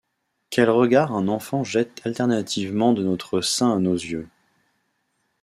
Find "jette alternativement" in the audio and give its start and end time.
1.63-2.91